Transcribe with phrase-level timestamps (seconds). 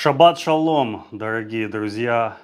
[0.00, 2.36] Шаббат шалом, дорогие друзья.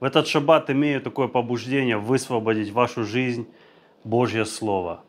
[0.00, 3.48] В этот шаббат имею такое побуждение высвободить вашу жизнь
[4.04, 5.02] Божье Слово.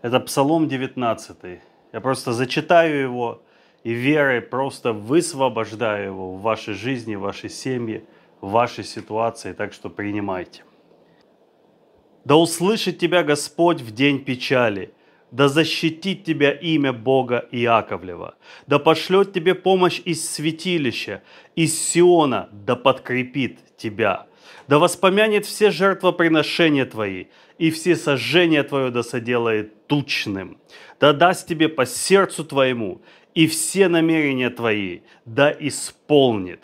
[0.00, 1.60] Это Псалом 19.
[1.92, 3.42] Я просто зачитаю его
[3.84, 8.04] и верой просто высвобождаю его в вашей жизни, в вашей семье,
[8.40, 10.64] в вашей ситуации, так что принимайте.
[12.24, 14.94] Да услышит тебя Господь в день печали–
[15.30, 18.34] да защитит тебя имя Бога Иаковлева,
[18.66, 21.22] да пошлет тебе помощь из святилища,
[21.56, 24.26] из Сиона, да подкрепит тебя,
[24.68, 27.26] да воспомянет все жертвоприношения твои,
[27.58, 30.58] и все сожжения твое да соделает тучным,
[30.98, 33.02] да даст тебе по сердцу твоему,
[33.34, 36.60] и все намерения твои да исполнит.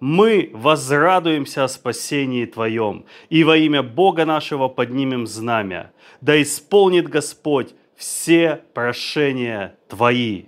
[0.00, 5.92] Мы возрадуемся о спасении Твоем, и во имя Бога нашего поднимем знамя.
[6.20, 10.44] Да исполнит Господь все прошения Твои.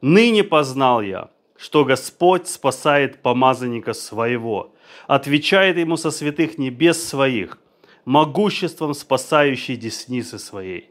[0.00, 4.74] Ныне познал я, что Господь спасает помазанника своего,
[5.06, 7.58] отвечает ему со святых небес своих,
[8.04, 10.90] могуществом спасающей десницы своей.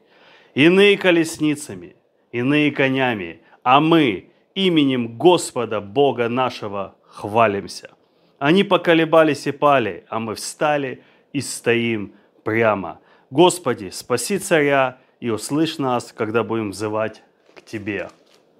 [0.54, 1.96] Иные колесницами,
[2.32, 7.92] иные конями, а мы именем Господа Бога нашего хвалимся.
[8.38, 12.14] Они поколебались и пали, а мы встали и стоим
[12.44, 13.00] прямо.
[13.30, 17.24] Господи, спаси царя и услышь нас, когда будем взывать
[17.56, 18.10] к Тебе.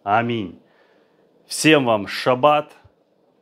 [0.04, 0.62] Аминь.
[1.48, 2.74] Всем вам шаббат,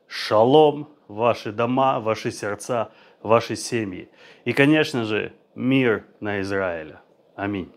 [0.08, 4.10] шалом, ваши дома, ваши сердца, ваши семьи.
[4.46, 7.00] И, конечно же, мир на Израиле.
[7.36, 7.72] Аминь.